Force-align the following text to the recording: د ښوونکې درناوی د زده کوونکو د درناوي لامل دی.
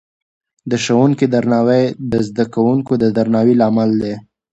د 0.71 0.73
ښوونکې 0.83 1.25
درناوی 1.33 1.83
د 2.11 2.13
زده 2.27 2.45
کوونکو 2.53 2.93
د 3.01 3.05
درناوي 3.17 3.55
لامل 3.61 3.91
دی. 4.01 4.13